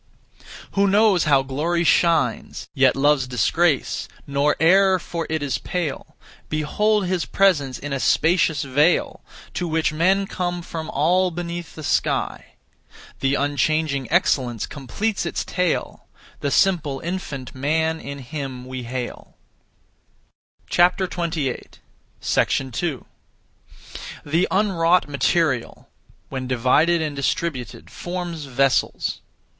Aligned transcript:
Who 0.71 0.87
knows 0.87 1.25
how 1.25 1.43
glory 1.43 1.83
shines, 1.83 2.67
Yet 2.73 2.95
loves 2.95 3.27
disgrace, 3.27 4.07
nor 4.25 4.55
e'er 4.59 4.97
for 4.97 5.27
it 5.29 5.43
is 5.43 5.59
pale; 5.59 6.15
Behold 6.49 7.05
his 7.05 7.25
presence 7.25 7.77
in 7.77 7.93
a 7.93 7.99
spacious 7.99 8.63
vale, 8.63 9.21
To 9.53 9.67
which 9.67 9.93
men 9.93 10.25
come 10.25 10.63
from 10.63 10.89
all 10.89 11.29
beneath 11.29 11.75
the 11.75 11.83
sky. 11.83 12.55
The 13.19 13.35
unchanging 13.35 14.09
excellence 14.11 14.65
completes 14.65 15.23
its 15.23 15.45
tale; 15.45 16.07
The 16.39 16.49
simple 16.49 16.99
infant 17.01 17.53
man 17.53 17.99
in 17.99 18.17
him 18.17 18.65
we 18.65 18.81
hail. 18.81 19.35
2. 20.71 20.89
The 24.25 24.47
unwrought 24.49 25.07
material, 25.07 25.89
when 26.29 26.47
divided 26.47 27.01
and 27.03 27.15
distributed, 27.15 27.91
forms 27.91 28.45
vessels. 28.45 29.19